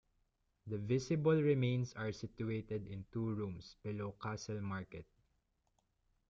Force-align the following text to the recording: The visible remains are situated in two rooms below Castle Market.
The 0.65 0.79
visible 0.79 1.39
remains 1.43 1.93
are 1.93 2.11
situated 2.11 2.87
in 2.87 3.05
two 3.11 3.29
rooms 3.35 3.75
below 3.83 4.13
Castle 4.19 4.59
Market. 4.59 5.05